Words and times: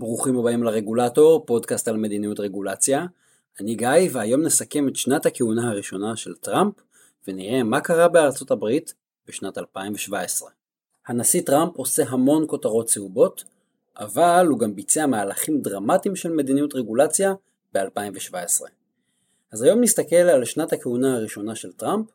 ברוכים 0.00 0.38
הבאים 0.38 0.62
לרגולטור, 0.62 1.46
פודקאסט 1.46 1.88
על 1.88 1.96
מדיניות 1.96 2.40
רגולציה. 2.40 3.06
אני 3.60 3.74
גיא, 3.74 3.88
והיום 4.12 4.42
נסכם 4.42 4.88
את 4.88 4.96
שנת 4.96 5.26
הכהונה 5.26 5.70
הראשונה 5.70 6.16
של 6.16 6.34
טראמפ, 6.34 6.74
ונראה 7.28 7.62
מה 7.62 7.80
קרה 7.80 8.08
בארצות 8.08 8.50
הברית 8.50 8.94
בשנת 9.28 9.58
2017. 9.58 10.50
הנשיא 11.06 11.42
טראמפ 11.42 11.76
עושה 11.76 12.02
המון 12.08 12.44
כותרות 12.48 12.86
צהובות, 12.86 13.44
אבל 13.98 14.46
הוא 14.50 14.58
גם 14.58 14.74
ביצע 14.74 15.06
מהלכים 15.06 15.60
דרמטיים 15.60 16.16
של 16.16 16.32
מדיניות 16.32 16.74
רגולציה 16.74 17.34
ב-2017. 17.74 18.62
אז 19.52 19.62
היום 19.62 19.80
נסתכל 19.80 20.16
על 20.16 20.44
שנת 20.44 20.72
הכהונה 20.72 21.16
הראשונה 21.16 21.54
של 21.54 21.72
טראמפ, 21.72 22.06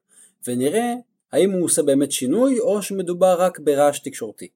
ונראה 0.47 0.93
האם 1.32 1.52
הוא 1.52 1.65
עושה 1.65 1.83
באמת 1.83 2.11
שינוי 2.11 2.60
או 2.60 2.82
שמדובר 2.82 3.42
רק 3.42 3.60
ברעש 3.60 4.00
תקשורתי. 4.00 4.47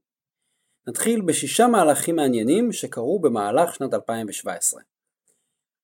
נתחיל 0.89 1.21
בשישה 1.21 1.67
מהלכים 1.67 2.15
מעניינים 2.15 2.71
שקרו 2.71 3.19
במהלך 3.19 3.75
שנת 3.75 3.93
2017. 3.93 4.81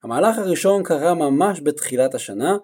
המהלך 0.04 0.38
הראשון 0.38 0.84
קרה 0.84 1.14
ממש 1.14 1.62
בתחילת 1.64 2.16
השנה, 2.16 2.58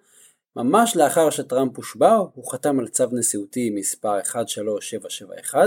ממש 0.56 0.96
לאחר 0.96 1.30
שטראמפ 1.30 1.78
הושבע, 1.78 2.16
הוא 2.34 2.52
חתם 2.52 2.80
על 2.80 2.88
צו 2.88 3.06
נשיאותי 3.12 3.70
מספר 3.70 4.24
13771. 4.24 5.60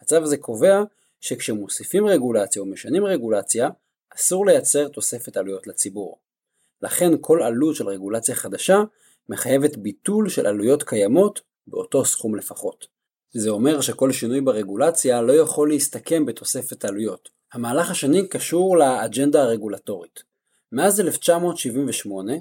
הצו 0.00 0.16
הזה 0.16 0.36
קובע 0.36 0.82
שכשמוסיפים 1.20 2.06
רגולציה 2.06 2.62
או 2.62 2.66
משנים 2.66 3.04
רגולציה, 3.04 3.68
אסור 4.16 4.46
לייצר 4.46 4.88
תוספת 4.88 5.36
עלויות 5.36 5.66
לציבור. 5.66 6.18
לכן 6.82 7.10
כל 7.20 7.42
עלות 7.42 7.76
של 7.76 7.88
רגולציה 7.88 8.34
חדשה 8.34 8.78
מחייבת 9.28 9.76
ביטול 9.76 10.28
של 10.28 10.46
עלויות 10.46 10.82
קיימות 10.82 11.40
באותו 11.66 12.04
סכום 12.04 12.36
לפחות. 12.36 12.95
זה 13.38 13.50
אומר 13.50 13.80
שכל 13.80 14.12
שינוי 14.12 14.40
ברגולציה 14.40 15.22
לא 15.22 15.32
יכול 15.32 15.68
להסתכם 15.68 16.26
בתוספת 16.26 16.84
עלויות. 16.84 17.28
המהלך 17.52 17.90
השני 17.90 18.28
קשור 18.28 18.76
לאג'נדה 18.76 19.42
הרגולטורית. 19.42 20.22
מאז 20.72 21.00
1978, 21.00 22.32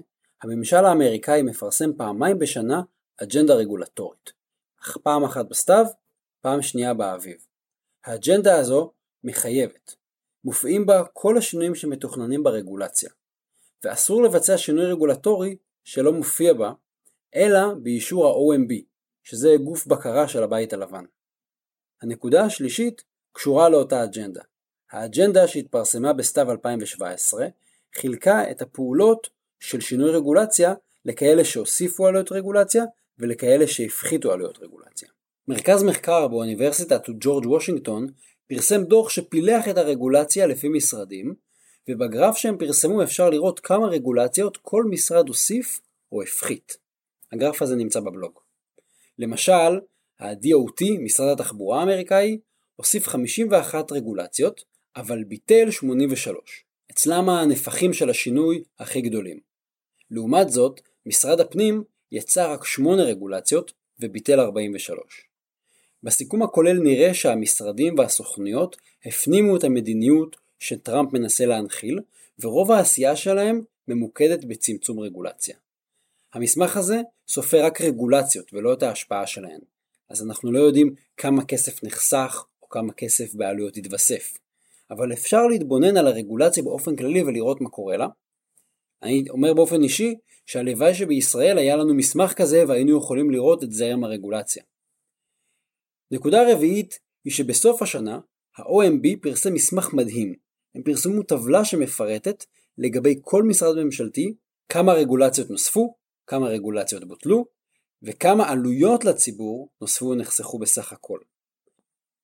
הממשל 0.43 0.85
האמריקאי 0.85 1.41
מפרסם 1.41 1.93
פעמיים 1.97 2.39
בשנה 2.39 2.81
אג'נדה 3.23 3.53
רגולטורית. 3.53 4.31
אך 4.81 4.97
פעם 4.97 5.23
אחת 5.23 5.45
בסתיו, 5.49 5.85
פעם 6.41 6.61
שנייה 6.61 6.93
באביב. 6.93 7.37
האג'נדה 8.05 8.59
הזו 8.59 8.91
מחייבת. 9.23 9.95
מופיעים 10.43 10.85
בה 10.85 11.03
כל 11.13 11.37
השינויים 11.37 11.75
שמתוכננים 11.75 12.43
ברגולציה. 12.43 13.09
ואסור 13.83 14.23
לבצע 14.23 14.57
שינוי 14.57 14.85
רגולטורי 14.85 15.55
שלא 15.83 16.13
מופיע 16.13 16.53
בה, 16.53 16.71
אלא 17.35 17.73
באישור 17.73 18.27
ה-OMB, 18.27 18.94
שזה 19.25 19.55
גוף 19.63 19.87
בקרה 19.87 20.27
של 20.27 20.43
הבית 20.43 20.73
הלבן. 20.73 21.05
הנקודה 22.01 22.43
השלישית 22.43 23.03
קשורה 23.33 23.69
לאותה 23.69 24.03
אג'נדה. 24.03 24.41
האג'נדה 24.91 25.47
שהתפרסמה 25.47 26.13
בסתיו 26.13 26.51
2017 26.51 27.47
חילקה 27.95 28.51
את 28.51 28.61
הפעולות 28.61 29.29
של 29.59 29.81
שינוי 29.81 30.11
רגולציה 30.11 30.73
לכאלה 31.05 31.45
שהוסיפו 31.45 32.07
עלויות 32.07 32.31
רגולציה 32.31 32.83
ולכאלה 33.19 33.67
שהפחיתו 33.67 34.31
עלויות 34.31 34.59
רגולציה. 34.61 35.09
מרכז 35.47 35.83
מחקר 35.83 36.27
באוניברסיטת 36.27 37.01
ג'ורג' 37.19 37.45
וושינגטון 37.45 38.07
פרסם 38.47 38.83
דוח 38.83 39.09
שפילח 39.09 39.67
את 39.69 39.77
הרגולציה 39.77 40.47
לפי 40.47 40.69
משרדים, 40.69 41.35
ובגרף 41.89 42.37
שהם 42.37 42.57
פרסמו 42.57 43.03
אפשר 43.03 43.29
לראות 43.29 43.59
כמה 43.59 43.87
רגולציות 43.87 44.57
כל 44.57 44.83
משרד 44.83 45.27
הוסיף 45.27 45.81
או 46.11 46.21
הפחית. 46.21 46.77
הגרף 47.31 47.61
הזה 47.61 47.75
נמצא 47.75 47.99
בבלוג. 47.99 48.44
למשל, 49.19 49.79
ה-DOT, 50.19 50.99
משרד 50.99 51.39
התחבורה 51.39 51.79
האמריקאי, 51.79 52.37
הוסיף 52.75 53.07
51 53.07 53.91
רגולציות, 53.91 54.63
אבל 54.95 55.23
ביטל 55.23 55.71
83. 55.71 56.65
אצלם 56.91 57.29
הנפחים 57.29 57.93
של 57.93 58.09
השינוי 58.09 58.63
הכי 58.79 59.01
גדולים. 59.01 59.39
לעומת 60.11 60.49
זאת, 60.49 60.81
משרד 61.05 61.39
הפנים 61.39 61.83
יצא 62.11 62.53
רק 62.53 62.65
8 62.65 63.03
רגולציות 63.03 63.73
וביטל 63.99 64.39
43. 64.39 64.97
בסיכום 66.03 66.43
הכולל 66.43 66.79
נראה 66.79 67.13
שהמשרדים 67.13 67.99
והסוכנויות 67.99 68.77
הפנימו 69.05 69.57
את 69.57 69.63
המדיניות 69.63 70.35
שטראמפ 70.59 71.13
מנסה 71.13 71.45
להנחיל, 71.45 71.99
ורוב 72.39 72.71
העשייה 72.71 73.15
שלהם 73.15 73.61
ממוקדת 73.87 74.45
בצמצום 74.45 74.99
רגולציה. 74.99 75.55
המסמך 76.35 76.77
הזה 76.77 77.01
סופר 77.27 77.65
רק 77.65 77.81
רגולציות 77.81 78.53
ולא 78.53 78.73
את 78.73 78.83
ההשפעה 78.83 79.27
שלהן, 79.27 79.59
אז 80.09 80.23
אנחנו 80.23 80.51
לא 80.51 80.59
יודעים 80.59 80.95
כמה 81.17 81.45
כסף 81.45 81.83
נחסך 81.83 82.45
או 82.61 82.69
כמה 82.69 82.93
כסף 82.93 83.33
בעלויות 83.33 83.77
יתווסף. 83.77 84.37
אבל 84.91 85.13
אפשר 85.13 85.47
להתבונן 85.47 85.97
על 85.97 86.07
הרגולציה 86.07 86.63
באופן 86.63 86.95
כללי 86.95 87.23
ולראות 87.23 87.61
מה 87.61 87.69
קורה 87.69 87.97
לה. 87.97 88.07
אני 89.03 89.25
אומר 89.29 89.53
באופן 89.53 89.83
אישי 89.83 90.15
שהלוואי 90.45 90.93
שבישראל 90.93 91.57
היה 91.57 91.75
לנו 91.75 91.93
מסמך 91.93 92.33
כזה 92.33 92.63
והיינו 92.67 92.97
יכולים 92.97 93.31
לראות 93.31 93.63
את 93.63 93.71
זרם 93.71 94.03
הרגולציה. 94.03 94.63
נקודה 96.11 96.53
רביעית 96.53 96.99
היא 97.25 97.33
שבסוף 97.33 97.81
השנה 97.81 98.19
ה-OMB 98.57 99.07
פרסם 99.21 99.53
מסמך 99.53 99.93
מדהים. 99.93 100.35
הם 100.75 100.83
פרסמו 100.83 101.23
טבלה 101.23 101.65
שמפרטת 101.65 102.45
לגבי 102.77 103.19
כל 103.21 103.43
משרד 103.43 103.83
ממשלתי 103.83 104.33
כמה 104.69 104.93
רגולציות 104.93 105.49
נוספו, 105.49 105.95
כמה 106.27 106.47
רגולציות 106.47 107.05
בוטלו, 107.07 107.45
וכמה 108.03 108.49
עלויות 108.49 109.05
לציבור 109.05 109.69
נוספו 109.81 110.05
ונחסכו 110.05 110.59
בסך 110.59 110.93
הכל. 110.93 111.19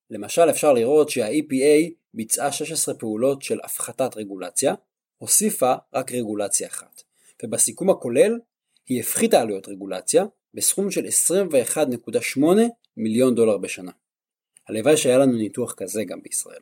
למשל 0.09 0.49
אפשר 0.49 0.73
לראות 0.73 1.09
שה-EPA 1.09 1.91
ביצעה 2.13 2.51
16 2.51 2.95
פעולות 2.95 3.41
של 3.41 3.59
הפחתת 3.63 4.17
רגולציה, 4.17 4.73
הוסיפה 5.17 5.73
רק 5.93 6.11
רגולציה 6.11 6.67
אחת, 6.67 7.01
ובסיכום 7.43 7.89
הכולל 7.89 8.39
היא 8.85 8.99
הפחיתה 8.99 9.41
עלויות 9.41 9.67
רגולציה 9.67 10.25
בסכום 10.53 10.91
של 10.91 11.05
21.8 11.05 12.39
מיליון 12.97 13.35
דולר 13.35 13.57
בשנה. 13.57 13.91
הלוואי 14.67 14.97
שהיה 14.97 15.17
לנו 15.17 15.37
ניתוח 15.37 15.73
כזה 15.73 16.03
גם 16.03 16.21
בישראל. 16.21 16.61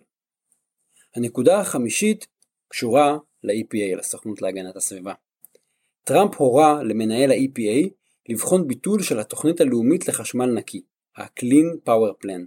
הנקודה 1.16 1.60
החמישית 1.60 2.28
קשורה 2.68 3.18
ל-EPA, 3.44 3.98
לסוכנות 3.98 4.42
להגנת 4.42 4.76
הסביבה. 4.76 5.14
טראמפ 6.10 6.36
הורה 6.36 6.84
למנהל 6.84 7.32
ה-EPA 7.32 7.90
לבחון 8.30 8.68
ביטול 8.68 9.02
של 9.02 9.20
התוכנית 9.20 9.62
הלאומית 9.62 10.08
לחשמל 10.08 10.46
נקי, 10.46 10.82
ה-Clean 11.18 11.90
Power 11.90 12.26
Plan. 12.26 12.42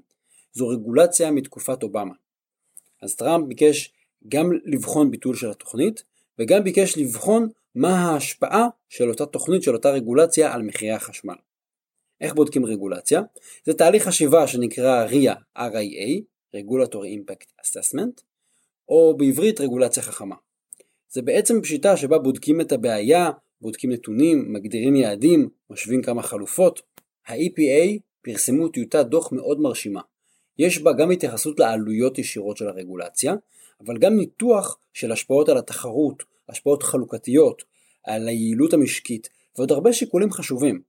זו 0.52 0.68
רגולציה 0.68 1.30
מתקופת 1.30 1.82
אובמה. 1.82 2.14
אז 3.02 3.16
טראמפ 3.16 3.46
ביקש 3.46 3.92
גם 4.28 4.50
לבחון 4.64 5.10
ביטול 5.10 5.36
של 5.36 5.50
התוכנית, 5.50 6.02
וגם 6.38 6.64
ביקש 6.64 6.98
לבחון 6.98 7.48
מה 7.74 7.88
ההשפעה 7.88 8.66
של 8.88 9.08
אותה 9.08 9.26
תוכנית, 9.26 9.62
של 9.62 9.74
אותה 9.74 9.90
רגולציה 9.90 10.54
על 10.54 10.62
מחירי 10.62 10.92
החשמל. 10.92 11.36
איך 12.20 12.34
בודקים 12.34 12.66
רגולציה? 12.66 13.22
זה 13.64 13.74
תהליך 13.74 14.04
חשיבה 14.04 14.46
שנקרא 14.46 15.06
RIA, 15.06 15.58
RIA, 15.58 16.22
Regulatory 16.56 17.18
Impact 17.18 17.46
Assessment, 17.60 18.22
או 18.88 19.16
בעברית 19.16 19.60
רגולציה 19.60 20.02
חכמה. 20.02 20.36
זה 21.08 21.22
בעצם 21.22 21.62
פשיטה 21.62 21.96
שבה 21.96 22.18
בודקים 22.18 22.60
את 22.60 22.72
הבעיה, 22.72 23.30
בודקים 23.62 23.92
נתונים, 23.92 24.52
מגדירים 24.52 24.96
יעדים, 24.96 25.48
משווים 25.70 26.02
כמה 26.02 26.22
חלופות. 26.22 26.82
ה-EPA 27.26 27.98
פרסמו 28.22 28.68
טיוטת 28.68 29.06
דוח 29.06 29.32
מאוד 29.32 29.60
מרשימה. 29.60 30.00
יש 30.58 30.78
בה 30.78 30.92
גם 30.92 31.10
התייחסות 31.10 31.60
לעלויות 31.60 32.18
ישירות 32.18 32.56
של 32.56 32.68
הרגולציה, 32.68 33.34
אבל 33.86 33.98
גם 33.98 34.16
ניתוח 34.16 34.78
של 34.92 35.12
השפעות 35.12 35.48
על 35.48 35.58
התחרות, 35.58 36.22
השפעות 36.48 36.82
חלוקתיות, 36.82 37.62
על 38.04 38.28
היעילות 38.28 38.72
המשקית, 38.72 39.28
ועוד 39.56 39.72
הרבה 39.72 39.92
שיקולים 39.92 40.32
חשובים. 40.32 40.82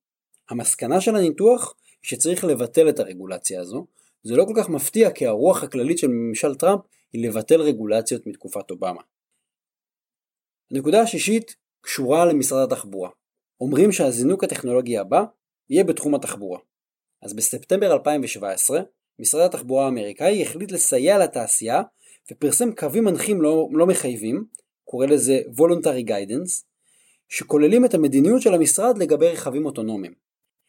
המסקנה 0.49 1.01
של 1.01 1.15
הניתוח 1.15 1.75
היא 2.01 2.09
שצריך 2.09 2.43
לבטל 2.43 2.89
את 2.89 2.99
הרגולציה 2.99 3.61
הזו. 3.61 3.85
זה 4.23 4.35
לא 4.35 4.45
כל 4.45 4.53
כך 4.57 4.69
מפתיע 4.69 5.11
כי 5.11 5.25
הרוח 5.25 5.63
הכללית 5.63 5.97
של 5.97 6.07
ממשל 6.07 6.55
טראמפ 6.55 6.81
היא 7.13 7.27
לבטל 7.27 7.61
רגולציות 7.61 8.27
מתקופת 8.27 8.71
אובמה. 8.71 9.01
הנקודה 10.71 11.01
השישית 11.01 11.55
קשורה 11.83 12.25
למשרד 12.25 12.71
התחבורה. 12.71 13.09
אומרים 13.61 13.91
שהזינוק 13.91 14.43
הטכנולוגי 14.43 14.97
הבא 14.97 15.23
יהיה 15.69 15.83
בתחום 15.83 16.15
התחבורה. 16.15 16.59
אז 17.21 17.33
בספטמבר 17.33 17.93
2017, 17.93 18.81
משרד 19.19 19.45
התחבורה 19.45 19.85
האמריקאי 19.85 20.41
החליט 20.41 20.71
לסייע 20.71 21.17
לתעשייה 21.17 21.81
ופרסם 22.31 22.71
קווים 22.75 23.05
מנחים 23.05 23.41
לא, 23.41 23.67
לא 23.71 23.85
מחייבים, 23.87 24.45
קורא 24.83 25.05
לזה 25.05 25.39
voluntary 25.57 26.09
guidance, 26.09 26.63
שכוללים 27.29 27.85
את 27.85 27.93
המדיניות 27.93 28.41
של 28.41 28.53
המשרד 28.53 28.97
לגבי 28.97 29.27
רכבים 29.27 29.65
אוטונומיים. 29.65 30.13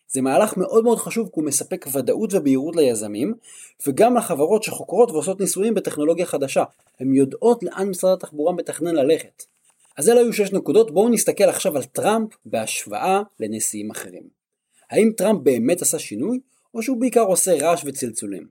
זה 0.08 0.20
מהלך 0.20 0.56
מאוד 0.56 0.84
מאוד 0.84 0.99
חשוב 0.99 1.26
כי 1.26 1.32
הוא 1.34 1.44
מספק 1.44 1.87
ודאות 1.93 2.34
ובהירות 2.34 2.76
ליזמים 2.76 3.34
וגם 3.87 4.16
לחברות 4.16 4.62
שחוקרות 4.62 5.11
ועושות 5.11 5.40
ניסויים 5.40 5.75
בטכנולוגיה 5.75 6.26
חדשה. 6.26 6.64
הן 7.00 7.14
יודעות 7.14 7.62
לאן 7.62 7.88
משרד 7.88 8.12
התחבורה 8.12 8.52
מתכנן 8.52 8.94
ללכת. 8.94 9.53
אז 9.96 10.08
אלה 10.08 10.20
היו 10.20 10.32
שש 10.32 10.52
נקודות, 10.52 10.91
בואו 10.91 11.08
נסתכל 11.08 11.44
עכשיו 11.44 11.76
על 11.76 11.85
טראמפ 11.85 12.29
בהשוואה 12.44 13.23
לנשיאים 13.41 13.91
אחרים. 13.91 14.29
האם 14.91 15.11
טראמפ 15.17 15.41
באמת 15.43 15.82
עשה 15.82 15.99
שינוי, 15.99 16.41
או 16.75 16.82
שהוא 16.82 17.00
בעיקר 17.00 17.20
עושה 17.20 17.52
רעש 17.61 17.82
וצלצולים? 17.85 18.49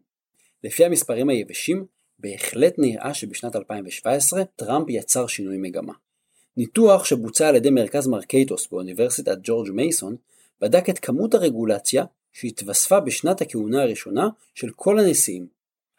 לפי 0.64 0.86
המספרים 0.86 1.30
היבשים, 1.30 1.86
בהחלט 2.20 2.74
נראה 2.78 3.14
שבשנת 3.14 3.56
2017 3.56 4.46
טראמפ 4.56 4.90
יצר 4.90 5.28
שינוי 5.28 5.58
מגמה. 5.58 5.94
ניתוח 6.58 7.06
שבוצע 7.06 7.48
על 7.48 7.56
ידי 7.56 7.70
מרכז 7.70 8.08
מרקטוס 8.08 8.68
באוניברסיטת 8.68 9.38
ג'ורג' 9.44 9.72
מייסון 9.72 10.16
בדק 10.62 10.90
את 10.90 11.00
כמות 11.00 11.34
הרגולציה 11.34 12.06
שהתווספה 12.34 13.00
בשנת 13.00 13.42
הכהונה 13.42 13.82
הראשונה 13.82 14.28
של 14.56 14.70
כל 14.76 15.00
הנשיאים. 15.00 15.48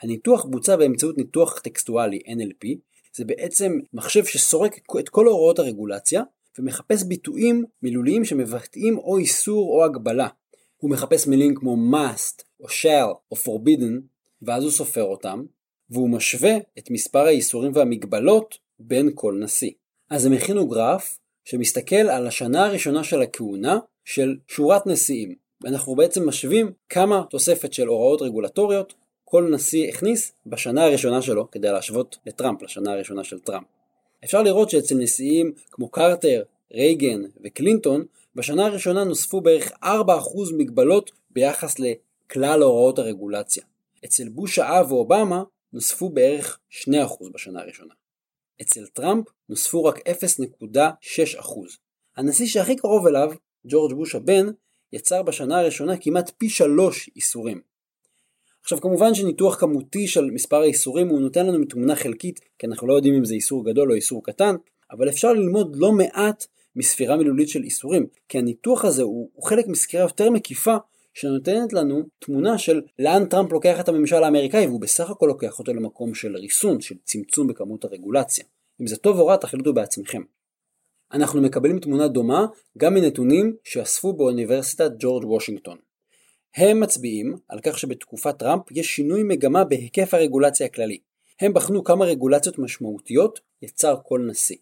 הניתוח 0.02 0.44
בוצע 0.44 0.76
באמצעות 0.76 1.18
ניתוח 1.18 1.58
טקסטואלי 1.58 2.18
NLP, 2.26 2.68
זה 3.16 3.24
בעצם 3.24 3.78
מחשב 3.92 4.24
שסורק 4.24 4.78
את 4.98 5.08
כל 5.08 5.26
הוראות 5.26 5.58
הרגולציה 5.58 6.22
ומחפש 6.58 7.02
ביטויים 7.02 7.64
מילוליים 7.82 8.24
שמבטאים 8.24 8.98
או 8.98 9.18
איסור 9.18 9.70
או 9.70 9.84
הגבלה. 9.84 10.28
הוא 10.76 10.90
מחפש 10.90 11.26
מילים 11.26 11.54
כמו 11.54 11.76
must 11.92 12.42
או 12.60 12.66
shall 12.66 13.14
או 13.30 13.36
forbidden 13.36 14.00
ואז 14.42 14.62
הוא 14.62 14.72
סופר 14.72 15.02
אותם 15.02 15.44
והוא 15.90 16.10
משווה 16.10 16.56
את 16.78 16.90
מספר 16.90 17.26
האיסורים 17.26 17.72
והמגבלות 17.74 18.58
בין 18.78 19.10
כל 19.14 19.38
נשיא. 19.40 19.70
אז 20.10 20.26
הם 20.26 20.32
הכינו 20.32 20.68
גרף 20.68 21.18
שמסתכל 21.44 21.96
על 21.96 22.26
השנה 22.26 22.66
הראשונה 22.66 23.04
של 23.04 23.22
הכהונה 23.22 23.78
של 24.04 24.36
שורת 24.48 24.86
נשיאים. 24.86 25.34
ואנחנו 25.60 25.94
בעצם 25.94 26.28
משווים 26.28 26.72
כמה 26.88 27.22
תוספת 27.30 27.72
של 27.72 27.86
הוראות 27.86 28.22
רגולטוריות 28.22 28.94
כל 29.34 29.48
נשיא 29.50 29.88
הכניס 29.88 30.32
בשנה 30.46 30.84
הראשונה 30.84 31.22
שלו 31.22 31.50
כדי 31.50 31.68
להשוות 31.68 32.18
לטראמפ, 32.26 32.62
לשנה 32.62 32.92
הראשונה 32.92 33.24
של 33.24 33.38
טראמפ. 33.38 33.66
אפשר 34.24 34.42
לראות 34.42 34.70
שאצל 34.70 34.94
נשיאים 34.94 35.52
כמו 35.70 35.88
קרטר, 35.88 36.42
רייגן 36.74 37.22
וקלינטון, 37.44 38.04
בשנה 38.34 38.66
הראשונה 38.66 39.04
נוספו 39.04 39.40
בערך 39.40 39.72
4% 39.82 39.86
מגבלות 40.56 41.10
ביחס 41.30 41.74
לכלל 41.78 42.62
הוראות 42.62 42.98
הרגולציה. 42.98 43.64
אצל 44.04 44.28
בוש 44.28 44.58
האב 44.58 44.92
ואובמה 44.92 45.42
נוספו 45.72 46.08
בערך 46.08 46.58
2% 46.70 46.86
בשנה 47.32 47.60
הראשונה. 47.60 47.94
אצל 48.62 48.86
טראמפ 48.86 49.26
נוספו 49.48 49.84
רק 49.84 50.08
0.6%. 50.08 51.42
הנשיא 52.16 52.46
שהכי 52.46 52.76
קרוב 52.76 53.06
אליו, 53.06 53.32
ג'ורג' 53.66 53.92
בוש 53.92 54.14
הבן, 54.14 54.46
יצר 54.92 55.22
בשנה 55.22 55.58
הראשונה 55.60 55.96
כמעט 55.96 56.30
פי 56.38 56.48
שלוש 56.48 57.10
איסורים. 57.16 57.73
עכשיו 58.64 58.80
כמובן 58.80 59.14
שניתוח 59.14 59.60
כמותי 59.60 60.06
של 60.06 60.30
מספר 60.30 60.60
האיסורים 60.60 61.08
הוא 61.08 61.20
נותן 61.20 61.46
לנו 61.46 61.58
מתמונה 61.58 61.96
חלקית, 61.96 62.40
כי 62.58 62.66
אנחנו 62.66 62.86
לא 62.86 62.94
יודעים 62.94 63.14
אם 63.14 63.24
זה 63.24 63.34
איסור 63.34 63.64
גדול 63.64 63.90
או 63.90 63.94
איסור 63.94 64.24
קטן, 64.24 64.56
אבל 64.90 65.08
אפשר 65.08 65.32
ללמוד 65.32 65.76
לא 65.76 65.92
מעט 65.92 66.46
מספירה 66.76 67.16
מילולית 67.16 67.48
של 67.48 67.62
איסורים, 67.62 68.06
כי 68.28 68.38
הניתוח 68.38 68.84
הזה 68.84 69.02
הוא, 69.02 69.30
הוא 69.34 69.44
חלק 69.44 69.66
מסקירה 69.66 70.02
יותר 70.02 70.30
מקיפה 70.30 70.76
שנותנת 71.14 71.72
לנו 71.72 72.02
תמונה 72.18 72.58
של 72.58 72.80
לאן 72.98 73.24
טראמפ 73.24 73.52
לוקח 73.52 73.80
את 73.80 73.88
הממשל 73.88 74.22
האמריקאי 74.22 74.66
והוא 74.66 74.80
בסך 74.80 75.10
הכל 75.10 75.26
לוקח 75.26 75.58
אותו 75.58 75.74
למקום 75.74 76.14
של 76.14 76.36
ריסון, 76.36 76.80
של 76.80 76.94
צמצום 77.04 77.46
בכמות 77.46 77.84
הרגולציה. 77.84 78.44
אם 78.80 78.86
זה 78.86 78.96
טוב 78.96 79.18
או 79.18 79.26
רע 79.26 79.36
תחליטו 79.36 79.74
בעצמכם. 79.74 80.22
אנחנו 81.12 81.42
מקבלים 81.42 81.78
תמונה 81.78 82.08
דומה 82.08 82.46
גם 82.78 82.94
מנתונים 82.94 83.56
שאספו 83.64 84.12
באוניברסיטת 84.12 84.90
ג'ורג' 84.98 85.24
וושינגטון. 85.24 85.76
הם 86.56 86.80
מצביעים 86.80 87.36
על 87.48 87.60
כך 87.62 87.78
שבתקופת 87.78 88.38
טראמפ 88.38 88.62
יש 88.70 88.86
שינוי 88.86 89.22
מגמה 89.22 89.64
בהיקף 89.64 90.14
הרגולציה 90.14 90.66
הכללי. 90.66 90.98
הם 91.40 91.54
בחנו 91.54 91.84
כמה 91.84 92.04
רגולציות 92.04 92.58
משמעותיות 92.58 93.40
יצר 93.62 93.96
כל 94.06 94.26
נשיא. 94.30 94.56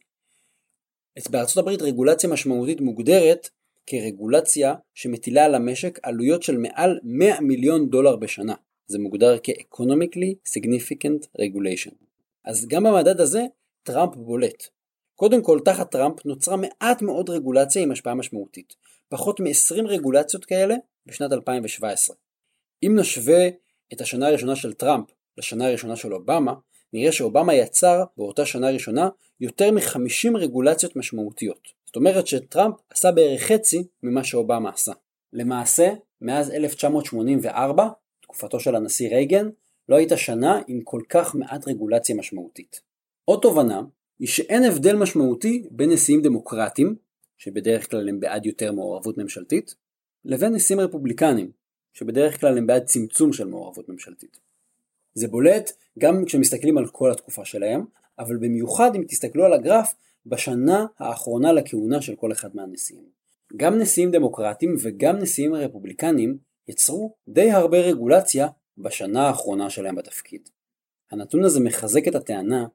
בארצות 1.31 1.57
הברית 1.57 1.83
רגולציה 1.83 2.31
משמעותית 2.31 2.81
מוגדרת 2.81 3.49
כרגולציה 3.87 4.75
שמטילה 4.95 5.45
על 5.45 5.55
המשק 5.55 5.99
עלויות 6.03 6.43
של 6.43 6.57
מעל 6.57 6.99
100 7.03 7.41
מיליון 7.41 7.91
דולר 7.91 8.17
בשנה. 8.17 8.55
זה 8.87 8.99
מוגדר 8.99 9.37
כ-economically 9.43 10.59
significant 10.59 11.27
regulation. 11.41 11.95
אז 12.45 12.67
גם 12.69 12.85
במדד 12.85 13.21
הזה 13.21 13.43
טראמפ 13.83 14.17
בולט. 14.17 14.65
קודם 15.15 15.43
כל, 15.43 15.59
תחת 15.65 15.91
טראמפ 15.91 16.27
נוצרה 16.27 16.57
מעט 16.57 17.03
מאוד 17.03 17.31
רגולציה 17.31 17.83
עם 17.83 17.91
השפעה 17.91 18.15
משמעותית. 18.15 18.75
פחות 19.09 19.41
מ-20 19.41 19.87
רגולציות 19.87 20.45
כאלה 20.45 20.75
בשנת 21.07 21.33
2017. 21.33 22.17
אם 22.83 22.97
נשווה 22.99 23.49
את 23.93 24.01
השנה 24.01 24.29
הראשונה 24.29 24.57
של 24.57 24.73
טראמפ 24.73 25.07
לשנה 25.39 25.67
הראשונה 25.67 25.97
של 25.97 26.15
אובמה, 26.15 26.55
נראה 26.93 27.13
שאובמה 27.13 27.55
יצר 27.55 28.05
באותה 28.17 28.47
שנה 28.47 28.71
ראשונה 28.71 29.09
יותר 29.41 29.71
מ-50 29.71 30.39
רגולציות 30.39 30.97
משמעותיות. 30.97 31.69
זאת 31.87 31.97
אומרת 31.97 32.27
שטראמפ 32.27 32.75
עשה 32.91 33.13
בערך 33.13 33.43
חצי 33.43 33.85
ממה 34.03 34.25
שאובמה 34.25 34.71
עשה. 34.71 34.93
למעשה, 35.33 35.93
מאז 36.21 36.51
1984, 36.51 37.89
תקופתו 38.21 38.61
של 38.61 38.77
הנשיא 38.77 39.09
רייגן, 39.09 39.49
לא 39.89 39.97
הייתה 39.97 40.17
שנה 40.17 40.63
עם 40.67 40.81
כל 40.85 41.01
כך 41.09 41.35
מעט 41.35 41.69
רגולציה 41.69 42.17
משמעותית. 42.17 42.81
עוד 43.25 43.39
תובנה 43.43 43.83
היא 44.19 44.29
שאין 44.29 44.65
הבדל 44.65 44.97
משמעותי 44.97 45.63
בין 45.71 45.91
נשיאים 45.91 46.23
דמוקרטיים, 46.23 46.97
שבדרך 47.39 47.91
כלל 47.91 48.09
הם 48.09 48.21
בעד 48.21 48.47
יותר 48.47 48.73
מעורבות 48.73 49.19
ממשלתית, 49.19 49.75
לבין 50.25 50.55
נשיאים 50.55 50.81
רפובליקנים, 50.81 51.51
שבדרך 51.93 52.41
כלל 52.41 52.59
הם 52.59 52.67
בעד 52.67 52.85
צמצום 52.85 53.33
של 53.33 53.47
מעורבות 53.49 53.89
ממשלתית. 53.89 54.41
זה 55.15 55.29
בולט 55.29 55.73
גם 55.99 56.25
כשמסתכלים 56.25 56.79
על 56.79 56.87
כל 56.87 57.11
התקופה 57.11 57.45
שלהם, 57.45 57.85
אבל 58.19 58.37
במיוחד 58.37 58.95
אם 58.95 59.05
תסתכלו 59.09 59.45
על 59.45 59.53
הגרף 59.53 59.95
בשנה 60.27 60.87
האחרונה 60.99 61.53
לכהונה 61.53 62.03
של 62.03 62.17
כל 62.17 62.33
אחד 62.33 62.57
מהנשיאים. 62.57 63.05
גם 63.57 63.79
נשיאים 63.79 64.11
דמוקרטיים 64.11 64.77
וגם 64.83 65.17
נשיאים 65.17 65.55
רפובליקנים 65.55 66.39
יצרו 66.69 67.15
די 67.29 67.51
הרבה 67.51 67.79
רגולציה 67.79 68.49
בשנה 68.79 69.29
האחרונה 69.29 69.71
שלהם 69.71 69.95
בתפקיד. 69.95 70.49
הנתון 71.11 71.45
הזה 71.45 71.61
מחזק 71.61 72.09
את 72.09 72.15
הטענה 72.15 72.67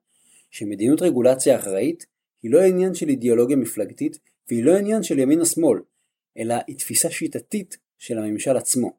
שמדיניות 0.51 1.01
רגולציה 1.01 1.59
אחראית 1.59 2.05
היא 2.43 2.51
לא 2.51 2.61
עניין 2.61 2.93
של 2.93 3.09
אידיאולוגיה 3.09 3.57
מפלגתית 3.57 4.19
והיא 4.49 4.63
לא 4.63 4.77
עניין 4.77 5.03
של 5.03 5.19
ימין 5.19 5.39
או 5.39 5.45
שמאל, 5.45 5.79
אלא 6.37 6.55
היא 6.67 6.77
תפיסה 6.77 7.09
שיטתית 7.09 7.77
של 7.97 8.17
הממשל 8.17 8.57
עצמו. 8.57 8.91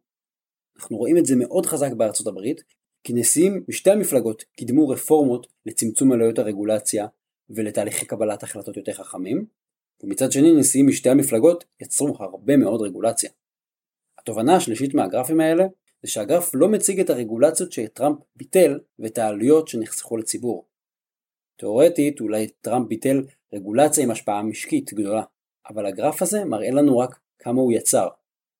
אנחנו 0.76 0.96
רואים 0.96 1.19
את 1.19 1.26
זה 1.26 1.37
מאוד 1.37 1.67
חזק 1.67 1.93
בארצות 1.93 2.26
הברית, 2.26 2.62
כי 3.05 3.12
נשיאים 3.12 3.64
משתי 3.69 3.90
המפלגות 3.90 4.44
קידמו 4.56 4.88
רפורמות 4.88 5.46
לצמצום 5.67 6.12
עלויות 6.12 6.38
הרגולציה 6.38 7.06
ולתהליכי 7.50 8.06
קבלת 8.06 8.43
החלטות 8.43 8.76
יותר 8.76 8.93
חכמים, 8.93 9.46
ומצד 10.02 10.32
שני 10.32 10.52
נשיאים 10.52 10.87
משתי 10.87 11.11
המפלגות 11.11 11.64
יצרו 11.81 12.17
הרבה 12.19 12.56
מאוד 12.56 12.82
רגולציה. 12.82 13.31
התובנה 14.19 14.56
השלישית 14.56 14.94
מהגרפים 14.94 15.40
האלה 15.40 15.64
זה 16.02 16.11
שהגרף 16.11 16.50
לא 16.55 16.69
מציג 16.69 17.00
את 17.00 17.11
הרגולציות 17.11 17.73
שטראמפ 17.73 18.19
ביטל 18.37 18.78
ואת 18.99 19.18
העלויות 19.18 19.68
שנחסכו 19.68 20.16
לציבור. 20.16 20.66
תאורטית 21.57 22.21
אולי 22.21 22.49
טראמפ 22.61 22.88
ביטל 22.88 23.23
רגולציה 23.52 24.04
עם 24.04 24.11
השפעה 24.11 24.42
משקית 24.42 24.92
גדולה, 24.95 25.23
אבל 25.68 25.87
הגרף 25.87 26.23
הזה 26.23 26.45
מראה 26.45 26.71
לנו 26.71 26.99
רק 26.99 27.18
כמה 27.49 27.61
הוא 27.61 27.73
יצר. 27.73 28.09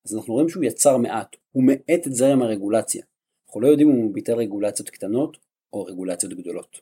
אז 0.05 0.15
אנחנו 0.15 0.33
רואים 0.33 0.49
שהוא 0.49 0.63
יצר 0.63 0.97
מעט, 0.97 1.35
הוא 1.51 1.63
מאט 1.63 2.07
את 2.07 2.13
זרם 2.13 2.41
הרגולציה. 2.41 3.03
אנחנו 3.47 3.61
לא 3.61 3.67
יודעים 3.67 3.89
אם 3.89 3.95
הוא 3.95 4.13
ביטל 4.13 4.33
רגולציות 4.33 4.89
קטנות 4.89 5.37
או 5.73 5.83
רגולציות 5.83 6.33
גדולות. 6.33 6.81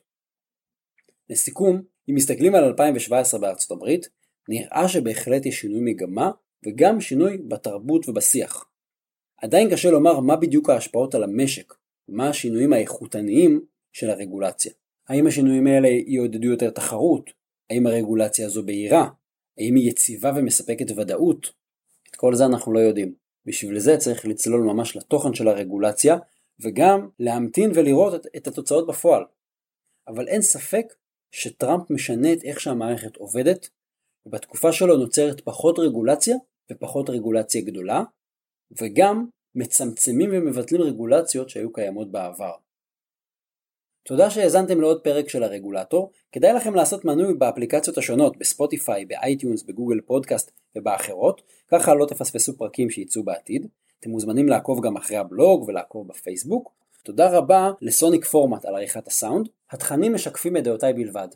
לסיכום, 1.30 1.82
אם 2.10 2.14
מסתכלים 2.14 2.54
על 2.54 2.64
2017 2.64 3.40
בארצות 3.40 3.70
הברית, 3.70 4.08
נראה 4.48 4.88
שבהחלט 4.88 5.46
יש 5.46 5.60
שינוי 5.60 5.80
מגמה 5.80 6.30
וגם 6.66 7.00
שינוי 7.00 7.38
בתרבות 7.38 8.08
ובשיח. 8.08 8.64
עדיין 9.36 9.70
קשה 9.70 9.90
לומר 9.90 10.20
מה 10.20 10.36
בדיוק 10.36 10.70
ההשפעות 10.70 11.14
על 11.14 11.24
המשק, 11.24 11.74
ומה 12.08 12.28
השינויים 12.28 12.72
האיכותניים 12.72 13.60
של 13.92 14.10
הרגולציה. 14.10 14.72
האם 15.08 15.26
השינויים 15.26 15.66
האלה 15.66 15.88
יעודדו 15.88 16.46
יותר 16.46 16.70
תחרות? 16.70 17.30
האם 17.70 17.86
הרגולציה 17.86 18.46
הזו 18.46 18.62
בהירה? 18.62 19.08
האם 19.58 19.74
היא 19.74 19.90
יציבה 19.90 20.32
ומספקת 20.36 20.90
ודאות? 20.96 21.58
כל 22.20 22.34
זה 22.34 22.46
אנחנו 22.46 22.72
לא 22.72 22.78
יודעים. 22.78 23.14
בשביל 23.46 23.78
זה 23.78 23.96
צריך 23.96 24.26
לצלול 24.26 24.60
ממש 24.60 24.96
לתוכן 24.96 25.34
של 25.34 25.48
הרגולציה, 25.48 26.16
וגם 26.60 27.08
להמתין 27.18 27.70
ולראות 27.74 28.14
את, 28.14 28.26
את 28.36 28.46
התוצאות 28.46 28.86
בפועל. 28.86 29.24
אבל 30.08 30.28
אין 30.28 30.42
ספק 30.42 30.94
שטראמפ 31.30 31.90
משנה 31.90 32.32
את 32.32 32.44
איך 32.44 32.60
שהמערכת 32.60 33.16
עובדת, 33.16 33.68
ובתקופה 34.26 34.72
שלו 34.72 34.96
נוצרת 34.96 35.40
פחות 35.40 35.78
רגולציה 35.78 36.36
ופחות 36.72 37.10
רגולציה 37.10 37.62
גדולה, 37.62 38.02
וגם 38.80 39.26
מצמצמים 39.54 40.30
ומבטלים 40.32 40.82
רגולציות 40.82 41.50
שהיו 41.50 41.72
קיימות 41.72 42.10
בעבר. 42.10 42.52
תודה 44.08 44.30
שהאזנתם 44.30 44.80
לעוד 44.80 45.00
פרק 45.00 45.28
של 45.28 45.42
הרגולטור, 45.42 46.10
כדאי 46.32 46.52
לכם 46.52 46.74
לעשות 46.74 47.04
מנוי 47.04 47.34
באפליקציות 47.34 47.98
השונות, 47.98 48.36
בספוטיפיי, 48.36 49.04
באייטיונס, 49.04 49.62
בגוגל 49.62 50.00
פודקאסט 50.00 50.50
ובאחרות, 50.76 51.42
ככה 51.70 51.94
לא 51.94 52.06
תפספסו 52.06 52.56
פרקים 52.56 52.90
שייצאו 52.90 53.22
בעתיד. 53.22 53.66
אתם 54.00 54.10
מוזמנים 54.10 54.48
לעקוב 54.48 54.86
גם 54.86 54.96
אחרי 54.96 55.16
הבלוג 55.16 55.68
ולעקוב 55.68 56.08
בפייסבוק. 56.08 56.72
תודה 57.04 57.30
רבה 57.30 57.70
לסוניק 57.80 58.24
פורמט 58.24 58.64
על 58.64 58.74
עריכת 58.74 59.06
הסאונד, 59.06 59.48
התכנים 59.70 60.14
משקפים 60.14 60.56
את 60.56 60.64
דעותיי 60.64 60.92
בלבד. 60.92 61.28